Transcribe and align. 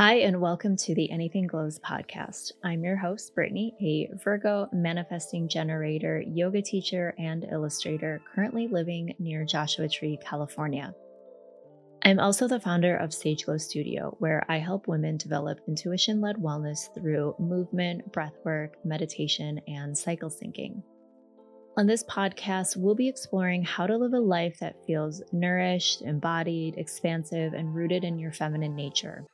Hi, 0.00 0.14
and 0.20 0.40
welcome 0.40 0.76
to 0.76 0.94
the 0.94 1.10
Anything 1.10 1.46
Glows 1.46 1.78
podcast. 1.80 2.52
I'm 2.64 2.82
your 2.82 2.96
host, 2.96 3.34
Brittany, 3.34 3.74
a 3.82 4.16
Virgo 4.24 4.66
manifesting 4.72 5.46
generator, 5.46 6.24
yoga 6.26 6.62
teacher, 6.62 7.14
and 7.18 7.44
illustrator 7.52 8.22
currently 8.34 8.66
living 8.66 9.14
near 9.18 9.44
Joshua 9.44 9.90
Tree, 9.90 10.18
California. 10.24 10.94
I'm 12.02 12.18
also 12.18 12.48
the 12.48 12.58
founder 12.58 12.96
of 12.96 13.12
Sage 13.12 13.44
Glow 13.44 13.58
Studio, 13.58 14.16
where 14.20 14.42
I 14.48 14.56
help 14.56 14.88
women 14.88 15.18
develop 15.18 15.60
intuition 15.68 16.22
led 16.22 16.36
wellness 16.36 16.88
through 16.94 17.34
movement, 17.38 18.10
breathwork, 18.10 18.70
meditation, 18.82 19.60
and 19.68 19.98
cycle 19.98 20.30
syncing. 20.30 20.82
On 21.76 21.86
this 21.86 22.04
podcast, 22.04 22.78
we'll 22.78 22.94
be 22.94 23.08
exploring 23.10 23.64
how 23.64 23.86
to 23.86 23.98
live 23.98 24.14
a 24.14 24.18
life 24.18 24.60
that 24.60 24.82
feels 24.86 25.22
nourished, 25.30 26.00
embodied, 26.00 26.78
expansive, 26.78 27.52
and 27.52 27.74
rooted 27.74 28.02
in 28.02 28.18
your 28.18 28.32
feminine 28.32 28.74
nature. 28.74 29.26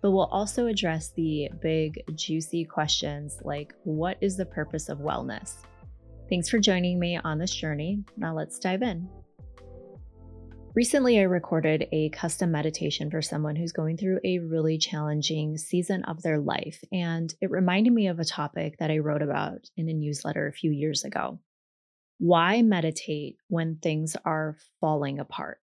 But 0.00 0.12
we'll 0.12 0.26
also 0.26 0.66
address 0.66 1.10
the 1.10 1.48
big, 1.60 2.02
juicy 2.14 2.64
questions 2.64 3.38
like 3.42 3.74
what 3.84 4.16
is 4.20 4.36
the 4.36 4.46
purpose 4.46 4.88
of 4.88 4.98
wellness? 4.98 5.56
Thanks 6.28 6.48
for 6.48 6.58
joining 6.58 6.98
me 6.98 7.16
on 7.16 7.38
this 7.38 7.54
journey. 7.54 8.04
Now 8.16 8.34
let's 8.34 8.58
dive 8.58 8.82
in. 8.82 9.08
Recently, 10.74 11.18
I 11.18 11.22
recorded 11.22 11.88
a 11.90 12.10
custom 12.10 12.52
meditation 12.52 13.10
for 13.10 13.20
someone 13.20 13.56
who's 13.56 13.72
going 13.72 13.96
through 13.96 14.20
a 14.22 14.38
really 14.38 14.78
challenging 14.78 15.56
season 15.56 16.04
of 16.04 16.22
their 16.22 16.38
life, 16.38 16.84
and 16.92 17.34
it 17.40 17.50
reminded 17.50 17.92
me 17.92 18.06
of 18.06 18.20
a 18.20 18.24
topic 18.24 18.76
that 18.78 18.90
I 18.90 18.98
wrote 18.98 19.22
about 19.22 19.68
in 19.76 19.88
a 19.88 19.92
newsletter 19.92 20.46
a 20.46 20.52
few 20.52 20.70
years 20.70 21.02
ago. 21.02 21.40
Why 22.18 22.62
meditate 22.62 23.38
when 23.48 23.78
things 23.82 24.16
are 24.24 24.56
falling 24.80 25.18
apart? 25.18 25.58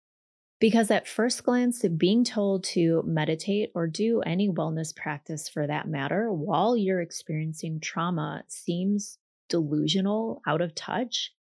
Because 0.64 0.90
at 0.90 1.06
first 1.06 1.44
glance, 1.44 1.84
being 1.98 2.24
told 2.24 2.64
to 2.72 3.02
meditate 3.04 3.70
or 3.74 3.86
do 3.86 4.22
any 4.22 4.48
wellness 4.48 4.96
practice 4.96 5.46
for 5.46 5.66
that 5.66 5.86
matter 5.86 6.32
while 6.32 6.74
you're 6.74 7.02
experiencing 7.02 7.80
trauma 7.80 8.44
seems 8.48 9.18
delusional, 9.50 10.40
out 10.46 10.62
of 10.62 10.74
touch. 10.74 11.34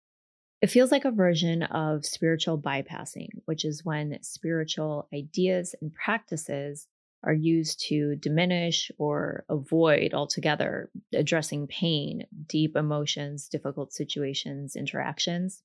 It 0.62 0.70
feels 0.70 0.91
like 0.91 1.04
a 1.04 1.10
version 1.10 1.64
of 1.64 2.06
spiritual 2.06 2.58
bypassing, 2.58 3.28
which 3.44 3.66
is 3.66 3.84
when 3.84 4.16
spiritual 4.22 5.06
ideas 5.12 5.74
and 5.82 5.92
practices 5.92 6.86
are 7.22 7.34
used 7.34 7.86
to 7.88 8.16
diminish 8.16 8.91
or 8.96 9.44
avoid 9.50 10.14
altogether 10.14 10.88
addressing 11.12 11.66
pain, 11.66 12.26
deep 12.46 12.74
emotions, 12.74 13.48
difficult 13.48 13.92
situations, 13.92 14.76
interactions. 14.76 15.62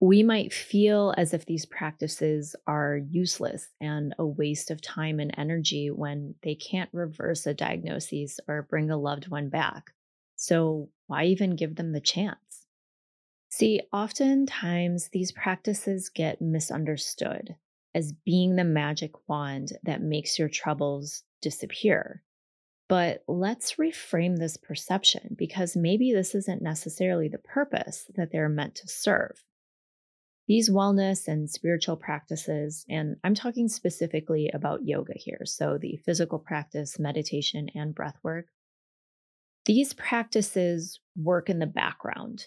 We 0.00 0.22
might 0.22 0.52
feel 0.52 1.14
as 1.16 1.32
if 1.32 1.46
these 1.46 1.64
practices 1.64 2.54
are 2.66 2.98
useless 2.98 3.68
and 3.80 4.14
a 4.18 4.26
waste 4.26 4.70
of 4.70 4.82
time 4.82 5.20
and 5.20 5.34
energy 5.38 5.90
when 5.90 6.34
they 6.42 6.54
can't 6.54 6.90
reverse 6.92 7.46
a 7.46 7.54
diagnosis 7.54 8.38
or 8.46 8.66
bring 8.68 8.90
a 8.90 8.98
loved 8.98 9.28
one 9.28 9.48
back. 9.48 9.92
So, 10.36 10.90
why 11.06 11.24
even 11.24 11.56
give 11.56 11.76
them 11.76 11.92
the 11.92 12.00
chance? 12.00 12.66
See, 13.48 13.80
oftentimes 13.90 15.08
these 15.08 15.32
practices 15.32 16.10
get 16.10 16.42
misunderstood 16.42 17.56
as 17.94 18.12
being 18.12 18.56
the 18.56 18.64
magic 18.64 19.12
wand 19.26 19.72
that 19.82 20.02
makes 20.02 20.38
your 20.38 20.50
troubles 20.50 21.22
disappear. 21.40 22.22
But 22.86 23.24
let's 23.26 23.76
reframe 23.76 24.36
this 24.36 24.58
perception 24.58 25.34
because 25.38 25.74
maybe 25.74 26.12
this 26.12 26.34
isn't 26.34 26.60
necessarily 26.60 27.28
the 27.28 27.38
purpose 27.38 28.10
that 28.14 28.30
they're 28.30 28.50
meant 28.50 28.74
to 28.76 28.88
serve. 28.88 29.42
These 30.48 30.70
wellness 30.70 31.26
and 31.26 31.50
spiritual 31.50 31.96
practices, 31.96 32.84
and 32.88 33.16
I'm 33.24 33.34
talking 33.34 33.68
specifically 33.68 34.48
about 34.54 34.86
yoga 34.86 35.14
here, 35.16 35.40
so 35.44 35.76
the 35.76 35.96
physical 36.04 36.38
practice, 36.38 36.98
meditation, 36.98 37.68
and 37.74 37.94
breath 37.94 38.18
work, 38.22 38.46
these 39.64 39.92
practices 39.92 41.00
work 41.16 41.50
in 41.50 41.58
the 41.58 41.66
background 41.66 42.46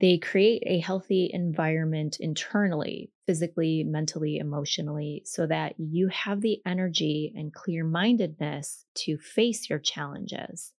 they 0.00 0.18
create 0.18 0.62
a 0.64 0.78
healthy 0.78 1.28
environment 1.32 2.18
internally, 2.20 3.10
physically, 3.26 3.82
mentally, 3.82 4.36
emotionally, 4.36 5.22
so 5.24 5.46
that 5.46 5.74
you 5.78 6.08
have 6.08 6.40
the 6.40 6.60
energy 6.64 7.32
and 7.34 7.52
clear 7.52 7.84
mindedness 7.84 8.84
to 8.94 9.18
face 9.18 9.68
your 9.68 9.80
challenges. 9.80 10.72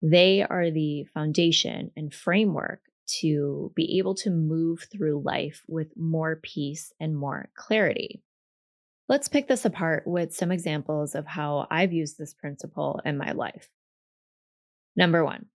They 0.00 0.42
are 0.42 0.70
the 0.70 1.04
foundation 1.12 1.90
and 1.96 2.14
framework 2.14 2.80
to 3.20 3.72
be 3.74 3.98
able 3.98 4.14
to 4.16 4.30
move 4.30 4.86
through 4.90 5.22
life 5.24 5.62
with 5.68 5.96
more 5.96 6.36
peace 6.42 6.92
and 7.00 7.16
more 7.16 7.50
clarity. 7.54 8.22
Let's 9.08 9.28
pick 9.28 9.48
this 9.48 9.64
apart 9.64 10.04
with 10.06 10.34
some 10.34 10.50
examples 10.50 11.14
of 11.14 11.26
how 11.26 11.66
I've 11.70 11.92
used 11.92 12.16
this 12.16 12.32
principle 12.32 13.00
in 13.04 13.18
my 13.18 13.32
life. 13.32 13.68
Number 14.96 15.24
one, 15.24 15.46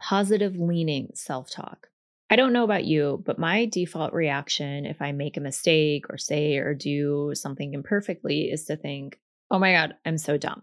positive 0.00 0.56
leaning 0.56 1.10
self 1.14 1.50
talk. 1.50 1.88
I 2.28 2.36
don't 2.36 2.52
know 2.52 2.64
about 2.64 2.84
you, 2.84 3.22
but 3.24 3.38
my 3.38 3.66
default 3.66 4.12
reaction 4.12 4.86
if 4.86 5.02
I 5.02 5.12
make 5.12 5.36
a 5.36 5.40
mistake 5.40 6.06
or 6.10 6.18
say 6.18 6.58
or 6.58 6.74
do 6.74 7.32
something 7.34 7.74
imperfectly 7.74 8.50
is 8.50 8.66
to 8.66 8.76
think, 8.76 9.18
oh 9.50 9.58
my 9.58 9.72
God, 9.72 9.94
I'm 10.04 10.18
so 10.18 10.36
dumb. 10.36 10.62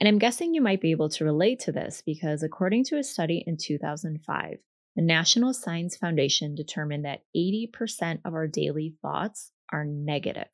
And 0.00 0.08
I'm 0.08 0.18
guessing 0.18 0.52
you 0.52 0.60
might 0.60 0.80
be 0.80 0.90
able 0.90 1.08
to 1.10 1.24
relate 1.24 1.60
to 1.60 1.72
this 1.72 2.02
because 2.04 2.42
according 2.42 2.84
to 2.84 2.98
a 2.98 3.04
study 3.04 3.42
in 3.46 3.56
2005, 3.56 4.58
the 4.96 5.02
National 5.02 5.52
Science 5.52 5.96
Foundation 5.96 6.54
determined 6.54 7.04
that 7.04 7.22
80% 7.36 8.20
of 8.24 8.34
our 8.34 8.46
daily 8.46 8.94
thoughts 9.02 9.52
are 9.72 9.84
negative. 9.84 10.48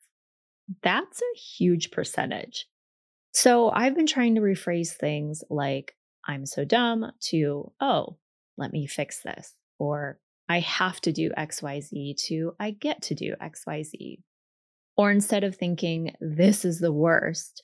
That's 0.81 1.21
a 1.21 1.37
huge 1.37 1.91
percentage. 1.91 2.67
So 3.33 3.69
I've 3.69 3.95
been 3.95 4.07
trying 4.07 4.35
to 4.35 4.41
rephrase 4.41 4.91
things 4.91 5.43
like, 5.49 5.95
I'm 6.25 6.45
so 6.45 6.65
dumb 6.65 7.11
to, 7.29 7.71
oh, 7.79 8.17
let 8.57 8.71
me 8.71 8.87
fix 8.87 9.21
this 9.21 9.55
or 9.79 10.19
I 10.47 10.59
have 10.59 11.01
to 11.01 11.11
do 11.11 11.31
XYZ 11.31 12.15
to 12.27 12.53
I 12.59 12.71
get 12.71 13.01
to 13.03 13.15
do 13.15 13.35
XYZ. 13.41 14.19
Or 14.97 15.09
instead 15.09 15.43
of 15.43 15.55
thinking 15.55 16.13
this 16.19 16.65
is 16.65 16.79
the 16.79 16.91
worst, 16.91 17.63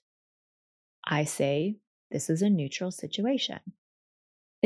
I 1.06 1.26
say 1.26 1.76
this 2.09 2.30
is 2.30 2.42
a 2.42 2.50
neutral 2.50 2.92
situation. 2.92 3.59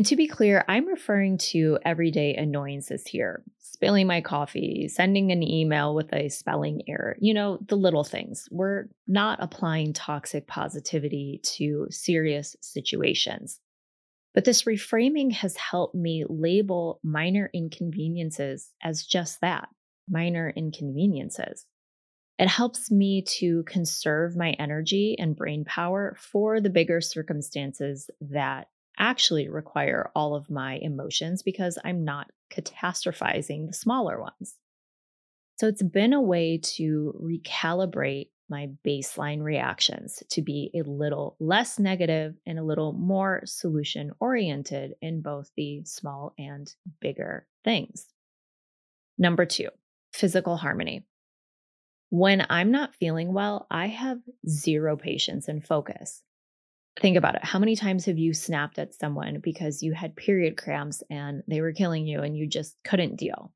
And 0.02 0.06
to 0.08 0.16
be 0.16 0.26
clear, 0.26 0.66
I'm 0.68 0.88
referring 0.88 1.38
to 1.52 1.78
everyday 1.86 2.34
annoyances 2.34 3.06
here 3.06 3.44
spilling 3.60 4.08
my 4.08 4.20
coffee, 4.20 4.88
sending 4.88 5.32
an 5.32 5.44
email 5.44 5.94
with 5.94 6.12
a 6.12 6.28
spelling 6.30 6.82
error, 6.88 7.16
you 7.20 7.36
know, 7.36 7.60
the 7.68 7.78
little 7.78 8.04
things. 8.04 8.48
We're 8.50 8.86
not 9.08 9.38
applying 9.44 9.94
toxic 9.94 10.48
positivity 10.48 11.40
to 11.58 11.86
serious 11.92 12.56
situations. 12.62 13.60
But 14.34 14.44
this 14.44 14.64
reframing 14.64 15.34
has 15.34 15.56
helped 15.56 15.94
me 15.94 16.26
label 16.28 17.00
minor 17.04 17.52
inconveniences 17.54 18.74
as 18.82 19.06
just 19.06 19.40
that 19.42 19.70
minor 20.10 20.50
inconveniences. 20.50 21.68
It 22.40 22.48
helps 22.48 22.90
me 22.90 23.22
to 23.38 23.62
conserve 23.68 24.36
my 24.36 24.54
energy 24.54 25.16
and 25.20 25.36
brain 25.36 25.64
power 25.64 26.18
for 26.18 26.60
the 26.60 26.72
bigger 26.72 27.02
circumstances 27.02 28.10
that 28.20 28.68
actually 29.02 29.50
require 29.50 30.12
all 30.16 30.36
of 30.36 30.50
my 30.50 30.76
emotions 30.76 31.44
because 31.44 31.78
I'm 31.84 32.06
not 32.06 32.32
catastrophizing 32.54 33.68
the 33.68 33.74
smaller 33.74 34.22
ones. 34.22 34.58
So 35.58 35.68
it's 35.68 35.84
been 35.84 36.14
a 36.14 36.22
way 36.22 36.60
to 36.76 37.14
recalibrate 37.22 38.30
my 38.48 38.70
baseline 38.86 39.42
reactions 39.42 40.22
to 40.30 40.42
be 40.42 40.72
a 40.76 40.84
little 40.84 41.36
less 41.40 41.80
negative 41.80 42.36
and 42.46 42.60
a 42.60 42.64
little 42.64 42.94
more 42.94 43.42
solution 43.46 44.12
oriented 44.20 44.94
in 45.02 45.22
both 45.22 45.50
the 45.56 45.84
small 45.86 46.34
and 46.38 46.74
bigger 47.00 47.48
things. 47.64 48.08
Number 49.18 49.46
two, 49.46 49.70
physical 50.14 50.58
harmony. 50.58 51.06
When 52.10 52.46
I'm 52.50 52.72
not 52.72 52.96
feeling 52.96 53.34
well, 53.34 53.68
I 53.72 53.88
have 53.88 54.20
zero 54.48 54.98
patience 54.98 55.48
and 55.48 55.66
focus. 55.66 56.22
Think 57.02 57.18
about 57.18 57.34
it. 57.34 57.44
How 57.44 57.58
many 57.58 57.76
times 57.76 58.06
have 58.06 58.20
you 58.20 58.32
snapped 58.32 58.78
at 58.78 58.94
someone 58.94 59.40
because 59.42 59.82
you 59.82 59.92
had 59.92 60.16
period 60.16 60.56
cramps 60.56 61.02
and 61.10 61.42
they 61.48 61.60
were 61.60 61.72
killing 61.72 62.06
you 62.06 62.22
and 62.22 62.38
you 62.38 62.48
just 62.48 62.76
couldn't 62.84 63.16
deal? 63.16 63.52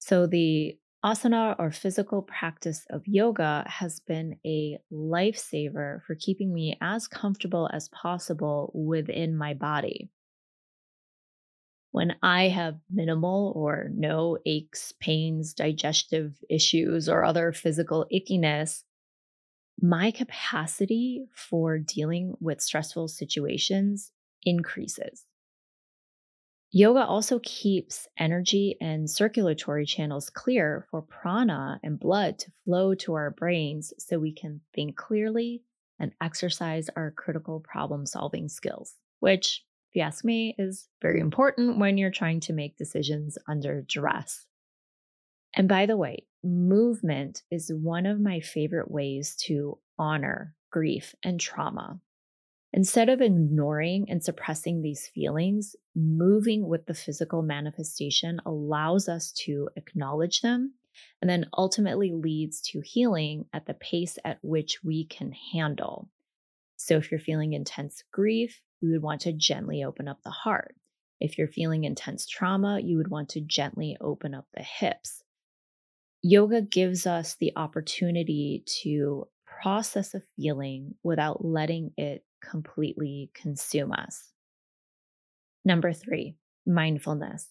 So, 0.00 0.26
the 0.26 0.76
Asana 1.04 1.54
or 1.60 1.70
physical 1.70 2.22
practice 2.22 2.84
of 2.90 3.06
yoga 3.06 3.64
has 3.68 4.00
been 4.00 4.36
a 4.44 4.78
lifesaver 4.92 6.02
for 6.02 6.16
keeping 6.18 6.52
me 6.52 6.76
as 6.80 7.06
comfortable 7.06 7.70
as 7.72 7.88
possible 7.90 8.72
within 8.74 9.36
my 9.36 9.54
body. 9.54 10.10
When 11.92 12.16
I 12.20 12.48
have 12.48 12.80
minimal 12.90 13.52
or 13.54 13.90
no 13.94 14.38
aches, 14.44 14.92
pains, 14.98 15.54
digestive 15.54 16.34
issues, 16.50 17.08
or 17.08 17.24
other 17.24 17.52
physical 17.52 18.06
ickiness, 18.12 18.82
my 19.82 20.10
capacity 20.10 21.26
for 21.32 21.78
dealing 21.78 22.34
with 22.40 22.60
stressful 22.60 23.08
situations 23.08 24.12
increases. 24.42 25.24
Yoga 26.72 27.04
also 27.04 27.40
keeps 27.42 28.06
energy 28.16 28.76
and 28.80 29.10
circulatory 29.10 29.84
channels 29.84 30.30
clear 30.30 30.86
for 30.90 31.02
prana 31.02 31.80
and 31.82 31.98
blood 31.98 32.38
to 32.38 32.52
flow 32.64 32.94
to 32.94 33.14
our 33.14 33.30
brains 33.30 33.92
so 33.98 34.18
we 34.20 34.32
can 34.32 34.60
think 34.72 34.96
clearly, 34.96 35.62
and 35.98 36.12
exercise 36.20 36.88
our 36.96 37.10
critical 37.10 37.60
problem 37.60 38.06
solving 38.06 38.48
skills, 38.48 38.94
which, 39.18 39.64
if 39.90 39.96
you 39.96 40.02
ask 40.02 40.24
me, 40.24 40.54
is 40.58 40.88
very 41.02 41.20
important 41.20 41.78
when 41.78 41.98
you're 41.98 42.10
trying 42.10 42.40
to 42.40 42.52
make 42.52 42.78
decisions 42.78 43.36
under 43.48 43.82
duress. 43.82 44.46
And 45.54 45.68
by 45.68 45.86
the 45.86 45.96
way, 45.96 46.26
movement 46.42 47.42
is 47.50 47.72
one 47.72 48.06
of 48.06 48.20
my 48.20 48.40
favorite 48.40 48.90
ways 48.90 49.34
to 49.46 49.78
honor 49.98 50.54
grief 50.70 51.14
and 51.22 51.40
trauma. 51.40 52.00
Instead 52.72 53.08
of 53.08 53.20
ignoring 53.20 54.08
and 54.08 54.22
suppressing 54.22 54.80
these 54.80 55.08
feelings, 55.08 55.74
moving 55.96 56.68
with 56.68 56.86
the 56.86 56.94
physical 56.94 57.42
manifestation 57.42 58.40
allows 58.46 59.08
us 59.08 59.32
to 59.32 59.68
acknowledge 59.76 60.40
them 60.40 60.74
and 61.20 61.28
then 61.28 61.46
ultimately 61.56 62.12
leads 62.12 62.60
to 62.60 62.80
healing 62.80 63.44
at 63.52 63.66
the 63.66 63.74
pace 63.74 64.18
at 64.24 64.38
which 64.42 64.84
we 64.84 65.04
can 65.04 65.32
handle. 65.52 66.08
So, 66.76 66.96
if 66.96 67.10
you're 67.10 67.20
feeling 67.20 67.52
intense 67.52 68.04
grief, 68.12 68.62
you 68.80 68.92
would 68.92 69.02
want 69.02 69.22
to 69.22 69.32
gently 69.32 69.82
open 69.82 70.08
up 70.08 70.22
the 70.22 70.30
heart. 70.30 70.76
If 71.20 71.36
you're 71.36 71.48
feeling 71.48 71.84
intense 71.84 72.26
trauma, 72.26 72.80
you 72.80 72.96
would 72.96 73.08
want 73.08 73.28
to 73.30 73.40
gently 73.40 73.96
open 74.00 74.32
up 74.32 74.46
the 74.54 74.62
hips. 74.62 75.22
Yoga 76.22 76.60
gives 76.60 77.06
us 77.06 77.36
the 77.40 77.52
opportunity 77.56 78.64
to 78.82 79.26
process 79.46 80.14
a 80.14 80.22
feeling 80.36 80.94
without 81.02 81.44
letting 81.44 81.92
it 81.96 82.24
completely 82.42 83.30
consume 83.34 83.92
us. 83.92 84.30
Number 85.64 85.92
three, 85.92 86.36
mindfulness. 86.66 87.48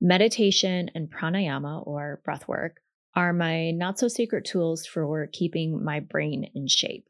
Meditation 0.00 0.90
and 0.94 1.10
pranayama 1.10 1.86
or 1.86 2.20
breath 2.24 2.46
work 2.46 2.80
are 3.14 3.32
my 3.32 3.72
not 3.72 3.98
so 3.98 4.08
secret 4.08 4.44
tools 4.44 4.86
for 4.86 5.28
keeping 5.32 5.84
my 5.84 6.00
brain 6.00 6.50
in 6.54 6.66
shape. 6.66 7.08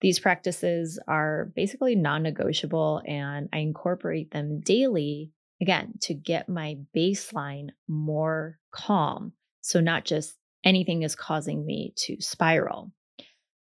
These 0.00 0.20
practices 0.20 0.98
are 1.08 1.52
basically 1.56 1.96
non 1.96 2.22
negotiable, 2.22 3.02
and 3.04 3.48
I 3.52 3.58
incorporate 3.58 4.30
them 4.30 4.60
daily, 4.60 5.32
again, 5.60 5.94
to 6.02 6.14
get 6.14 6.48
my 6.48 6.78
baseline 6.96 7.70
more 7.88 8.58
calm. 8.70 9.32
So, 9.60 9.80
not 9.80 10.04
just 10.04 10.34
anything 10.64 11.02
is 11.02 11.14
causing 11.14 11.64
me 11.64 11.92
to 11.96 12.20
spiral. 12.20 12.92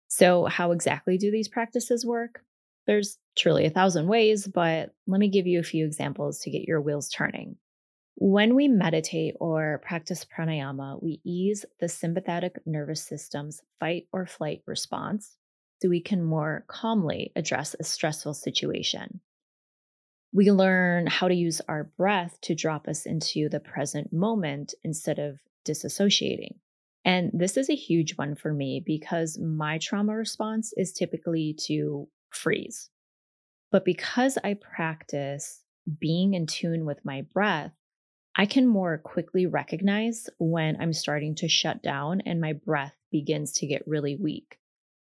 So, 0.09 0.47
how 0.47 0.73
exactly 0.73 1.19
do 1.19 1.31
these 1.31 1.49
practices 1.49 2.05
work? 2.05 2.43
There's 2.87 3.19
truly 3.37 3.67
a 3.67 3.71
thousand 3.71 4.09
ways, 4.09 4.47
but 4.47 4.95
let 5.07 5.21
me 5.21 5.29
give 5.29 5.47
you 5.47 5.61
a 5.61 5.65
few 5.65 5.85
examples 5.85 6.41
to 6.41 6.51
get 6.51 6.63
your 6.63 6.81
wheels 6.81 7.09
turning. 7.09 7.57
When 8.17 8.57
we 8.57 8.67
meditate 8.67 9.37
or 9.39 9.81
practice 9.85 10.25
pranayama, 10.25 11.01
we 11.01 11.21
ease 11.25 11.65
the 11.79 11.89
sympathetic 11.89 12.59
nervous 12.67 13.03
system's 13.05 13.63
fight 13.79 14.09
or 14.13 14.27
flight 14.27 14.63
response 14.67 15.37
so 15.81 15.89
we 15.89 16.01
can 16.01 16.25
more 16.25 16.65
calmly 16.67 17.31
address 17.37 17.77
a 17.79 17.85
stressful 17.85 18.35
situation. 18.35 19.21
We 20.33 20.51
learn 20.51 21.07
how 21.07 21.29
to 21.29 21.35
use 21.35 21.61
our 21.69 21.85
breath 21.85 22.39
to 22.43 22.55
drop 22.55 22.89
us 22.89 23.07
into 23.07 23.49
the 23.49 23.61
present 23.61 24.13
moment 24.13 24.75
instead 24.83 25.19
of 25.19 25.39
disassociating. 25.69 26.57
And 27.05 27.31
this 27.33 27.57
is 27.57 27.71
a 27.71 27.75
huge 27.75 28.17
one 28.17 28.35
for 28.35 28.53
me 28.53 28.83
because 28.85 29.39
my 29.39 29.79
trauma 29.79 30.15
response 30.15 30.73
is 30.77 30.93
typically 30.93 31.57
to 31.67 32.09
freeze. 32.31 32.91
But 33.71 33.85
because 33.85 34.39
I 34.43 34.55
practice 34.55 35.63
being 36.01 36.35
in 36.35 36.47
tune 36.47 36.85
with 36.85 37.05
my 37.05 37.23
breath, 37.33 37.73
I 38.37 38.47
can 38.47 38.67
more 38.67 38.99
quickly 38.99 39.47
recognize 39.47 40.29
when 40.39 40.81
I'm 40.81 40.93
starting 40.93 41.35
to 41.37 41.49
shut 41.49 41.83
down 41.83 42.23
and 42.25 42.41
my 42.41 42.53
breath 42.53 42.95
begins 43.11 43.53
to 43.55 43.67
get 43.67 43.87
really 43.87 44.17
weak. 44.17 44.59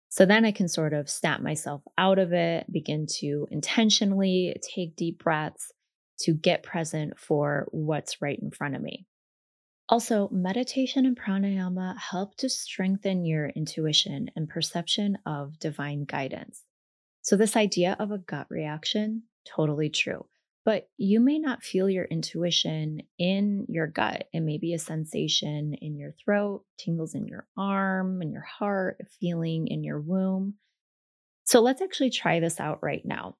So 0.09 0.25
then 0.25 0.45
I 0.45 0.51
can 0.51 0.67
sort 0.67 0.93
of 0.93 1.09
snap 1.09 1.41
myself 1.41 1.81
out 1.97 2.19
of 2.19 2.33
it, 2.33 2.71
begin 2.71 3.07
to 3.19 3.47
intentionally 3.49 4.55
take 4.75 4.95
deep 4.95 5.23
breaths 5.23 5.71
to 6.19 6.33
get 6.33 6.61
present 6.61 7.17
for 7.17 7.67
what's 7.71 8.21
right 8.21 8.37
in 8.39 8.51
front 8.51 8.75
of 8.75 8.81
me. 8.81 9.07
Also, 9.89 10.29
meditation 10.31 11.05
and 11.05 11.17
pranayama 11.17 11.97
help 11.97 12.35
to 12.37 12.49
strengthen 12.49 13.25
your 13.25 13.49
intuition 13.49 14.29
and 14.35 14.49
perception 14.49 15.17
of 15.25 15.59
divine 15.59 16.05
guidance. 16.05 16.63
So, 17.21 17.35
this 17.35 17.55
idea 17.55 17.95
of 17.99 18.11
a 18.11 18.17
gut 18.17 18.47
reaction, 18.49 19.23
totally 19.45 19.89
true 19.89 20.25
but 20.65 20.89
you 20.97 21.19
may 21.19 21.39
not 21.39 21.63
feel 21.63 21.89
your 21.89 22.05
intuition 22.05 23.01
in 23.19 23.65
your 23.67 23.87
gut. 23.87 24.29
It 24.31 24.39
may 24.39 24.57
be 24.57 24.73
a 24.73 24.79
sensation 24.79 25.73
in 25.81 25.97
your 25.97 26.11
throat, 26.11 26.63
tingles 26.77 27.15
in 27.15 27.27
your 27.27 27.47
arm, 27.57 28.21
in 28.21 28.31
your 28.31 28.43
heart, 28.43 28.97
a 29.01 29.05
feeling 29.19 29.67
in 29.67 29.83
your 29.83 29.99
womb. 29.99 30.55
So 31.43 31.61
let's 31.61 31.81
actually 31.81 32.11
try 32.11 32.39
this 32.39 32.61
out 32.61 32.79
right 32.81 33.01
now. 33.03 33.35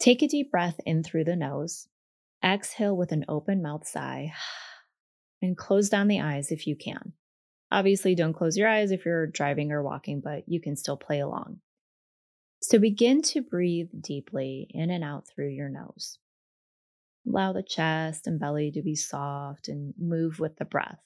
Take 0.00 0.22
a 0.22 0.28
deep 0.28 0.50
breath 0.50 0.80
in 0.84 1.04
through 1.04 1.24
the 1.24 1.36
nose, 1.36 1.86
exhale 2.44 2.96
with 2.96 3.12
an 3.12 3.24
open 3.28 3.62
mouth 3.62 3.86
sigh, 3.86 4.32
and 5.42 5.56
close 5.56 5.88
down 5.88 6.08
the 6.08 6.20
eyes 6.20 6.50
if 6.50 6.66
you 6.66 6.76
can. 6.76 7.12
Obviously, 7.70 8.14
don't 8.14 8.32
close 8.32 8.56
your 8.56 8.68
eyes 8.68 8.90
if 8.90 9.04
you're 9.04 9.26
driving 9.26 9.72
or 9.72 9.82
walking, 9.82 10.20
but 10.20 10.44
you 10.46 10.60
can 10.60 10.76
still 10.76 10.96
play 10.96 11.20
along. 11.20 11.58
So 12.60 12.78
begin 12.78 13.22
to 13.22 13.42
breathe 13.42 13.88
deeply 14.00 14.68
in 14.70 14.90
and 14.90 15.02
out 15.02 15.26
through 15.26 15.48
your 15.48 15.68
nose. 15.68 16.18
Allow 17.26 17.52
the 17.52 17.62
chest 17.62 18.26
and 18.26 18.38
belly 18.38 18.70
to 18.72 18.82
be 18.82 18.94
soft 18.94 19.68
and 19.68 19.94
move 19.98 20.38
with 20.38 20.56
the 20.56 20.64
breath. 20.64 21.00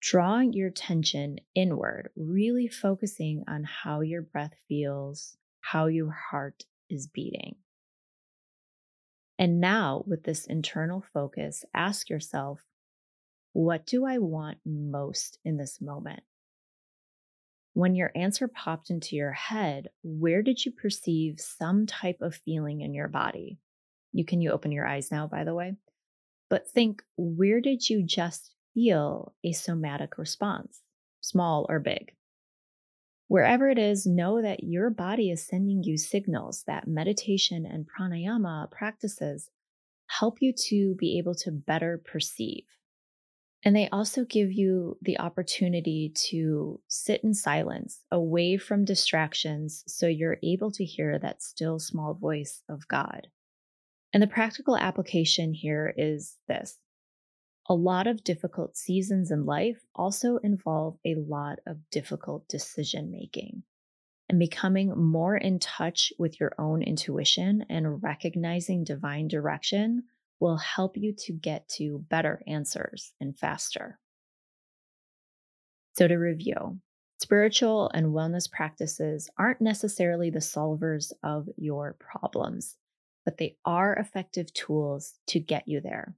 Drawing 0.00 0.52
your 0.52 0.68
attention 0.68 1.38
inward, 1.54 2.10
really 2.16 2.68
focusing 2.68 3.44
on 3.48 3.64
how 3.64 4.00
your 4.00 4.22
breath 4.22 4.54
feels, 4.68 5.36
how 5.60 5.86
your 5.86 6.10
heart 6.10 6.64
is 6.88 7.06
beating. 7.06 7.56
And 9.40 9.58
now, 9.58 10.04
with 10.06 10.22
this 10.22 10.44
internal 10.44 11.02
focus, 11.14 11.64
ask 11.72 12.10
yourself, 12.10 12.60
what 13.54 13.86
do 13.86 14.04
I 14.04 14.18
want 14.18 14.58
most 14.66 15.38
in 15.46 15.56
this 15.56 15.80
moment? 15.80 16.22
When 17.72 17.94
your 17.94 18.12
answer 18.14 18.48
popped 18.48 18.90
into 18.90 19.16
your 19.16 19.32
head, 19.32 19.88
where 20.02 20.42
did 20.42 20.62
you 20.62 20.72
perceive 20.72 21.40
some 21.40 21.86
type 21.86 22.18
of 22.20 22.34
feeling 22.34 22.82
in 22.82 22.92
your 22.92 23.08
body? 23.08 23.58
You 24.12 24.26
can 24.26 24.42
you 24.42 24.50
open 24.50 24.72
your 24.72 24.86
eyes 24.86 25.10
now, 25.10 25.26
by 25.26 25.44
the 25.44 25.54
way? 25.54 25.74
But 26.50 26.68
think, 26.68 27.02
where 27.16 27.62
did 27.62 27.88
you 27.88 28.02
just 28.02 28.52
feel 28.74 29.34
a 29.42 29.52
somatic 29.52 30.18
response, 30.18 30.82
small 31.22 31.64
or 31.70 31.78
big? 31.78 32.12
Wherever 33.30 33.70
it 33.70 33.78
is, 33.78 34.06
know 34.06 34.42
that 34.42 34.64
your 34.64 34.90
body 34.90 35.30
is 35.30 35.46
sending 35.46 35.84
you 35.84 35.96
signals 35.96 36.64
that 36.66 36.88
meditation 36.88 37.64
and 37.64 37.86
pranayama 37.86 38.68
practices 38.72 39.50
help 40.08 40.38
you 40.40 40.52
to 40.52 40.96
be 40.96 41.16
able 41.16 41.36
to 41.36 41.52
better 41.52 42.02
perceive. 42.04 42.64
And 43.62 43.76
they 43.76 43.88
also 43.90 44.24
give 44.24 44.50
you 44.50 44.98
the 45.00 45.20
opportunity 45.20 46.12
to 46.30 46.80
sit 46.88 47.22
in 47.22 47.32
silence, 47.32 48.00
away 48.10 48.56
from 48.56 48.84
distractions, 48.84 49.84
so 49.86 50.08
you're 50.08 50.38
able 50.42 50.72
to 50.72 50.84
hear 50.84 51.16
that 51.20 51.40
still 51.40 51.78
small 51.78 52.14
voice 52.14 52.64
of 52.68 52.88
God. 52.88 53.28
And 54.12 54.20
the 54.20 54.26
practical 54.26 54.76
application 54.76 55.54
here 55.54 55.94
is 55.96 56.36
this 56.48 56.80
a 57.70 57.74
lot 57.74 58.08
of 58.08 58.24
difficult 58.24 58.76
seasons 58.76 59.30
in 59.30 59.46
life 59.46 59.78
also 59.94 60.38
involve 60.38 60.98
a 61.06 61.14
lot 61.14 61.60
of 61.68 61.88
difficult 61.92 62.48
decision 62.48 63.12
making. 63.12 63.62
And 64.28 64.40
becoming 64.40 64.88
more 64.96 65.36
in 65.36 65.60
touch 65.60 66.12
with 66.18 66.40
your 66.40 66.52
own 66.58 66.82
intuition 66.82 67.64
and 67.70 68.02
recognizing 68.02 68.82
divine 68.82 69.28
direction 69.28 70.02
will 70.40 70.56
help 70.56 70.96
you 70.96 71.12
to 71.26 71.32
get 71.32 71.68
to 71.76 72.04
better 72.10 72.42
answers 72.48 73.12
and 73.20 73.38
faster. 73.38 74.00
So, 75.96 76.08
to 76.08 76.16
review, 76.16 76.80
spiritual 77.20 77.90
and 77.94 78.08
wellness 78.08 78.50
practices 78.50 79.28
aren't 79.38 79.60
necessarily 79.60 80.30
the 80.30 80.40
solvers 80.40 81.12
of 81.22 81.48
your 81.56 81.96
problems, 82.00 82.76
but 83.24 83.36
they 83.36 83.56
are 83.64 83.94
effective 83.94 84.52
tools 84.54 85.14
to 85.28 85.38
get 85.38 85.68
you 85.68 85.80
there. 85.80 86.16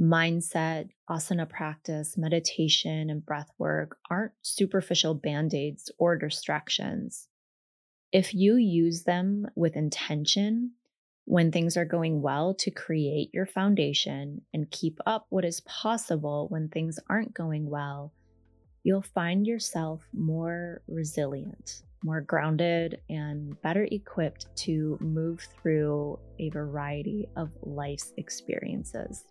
Mindset, 0.00 0.88
asana 1.08 1.48
practice, 1.48 2.16
meditation, 2.16 3.10
and 3.10 3.24
breath 3.24 3.50
work 3.58 3.98
aren't 4.10 4.32
superficial 4.42 5.14
band 5.14 5.54
aids 5.54 5.90
or 5.98 6.16
distractions. 6.16 7.28
If 8.10 8.34
you 8.34 8.56
use 8.56 9.04
them 9.04 9.46
with 9.54 9.76
intention, 9.76 10.72
when 11.24 11.52
things 11.52 11.76
are 11.76 11.84
going 11.84 12.20
well 12.20 12.54
to 12.54 12.70
create 12.70 13.30
your 13.32 13.46
foundation 13.46 14.42
and 14.52 14.70
keep 14.70 14.98
up 15.06 15.26
what 15.28 15.44
is 15.44 15.60
possible 15.60 16.46
when 16.48 16.68
things 16.68 16.98
aren't 17.08 17.32
going 17.32 17.68
well, 17.70 18.12
you'll 18.82 19.02
find 19.02 19.46
yourself 19.46 20.02
more 20.12 20.82
resilient, 20.88 21.82
more 22.02 22.20
grounded, 22.20 23.00
and 23.08 23.60
better 23.62 23.86
equipped 23.90 24.46
to 24.56 24.98
move 25.00 25.46
through 25.60 26.18
a 26.40 26.48
variety 26.50 27.28
of 27.36 27.50
life's 27.62 28.12
experiences. 28.16 29.24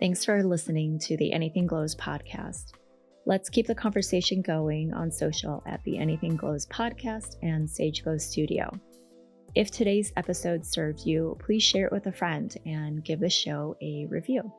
Thanks 0.00 0.24
for 0.24 0.42
listening 0.42 0.98
to 1.00 1.16
the 1.16 1.32
Anything 1.32 1.68
Glows 1.68 1.94
podcast. 1.94 2.72
Let's 3.26 3.48
keep 3.48 3.68
the 3.68 3.76
conversation 3.76 4.42
going 4.42 4.92
on 4.92 5.12
social 5.12 5.62
at 5.66 5.82
the 5.84 5.98
Anything 5.98 6.36
Glows 6.36 6.66
podcast 6.66 7.36
and 7.42 7.70
Sage 7.70 8.02
Glow 8.02 8.18
Studio. 8.18 8.70
If 9.54 9.70
today's 9.70 10.12
episode 10.16 10.66
served 10.66 11.06
you, 11.06 11.38
please 11.38 11.62
share 11.62 11.86
it 11.86 11.92
with 11.92 12.06
a 12.06 12.12
friend 12.12 12.54
and 12.66 13.04
give 13.04 13.20
the 13.20 13.30
show 13.30 13.76
a 13.80 14.06
review. 14.10 14.52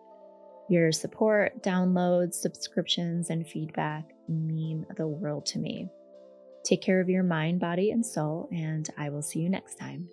Your 0.69 0.93
support, 0.93 1.61
downloads, 1.61 2.35
subscriptions, 2.35 3.29
and 3.29 3.45
feedback 3.45 4.05
mean 4.29 4.85
the 4.95 5.05
world 5.05 5.45
to 5.47 5.59
me. 5.59 5.89
Take 6.63 6.81
care 6.81 7.01
of 7.01 7.09
your 7.09 7.23
mind, 7.23 7.59
body, 7.59 7.91
and 7.91 8.05
soul, 8.05 8.47
and 8.53 8.89
I 8.97 9.09
will 9.09 9.21
see 9.21 9.41
you 9.41 9.49
next 9.49 9.75
time. 9.75 10.07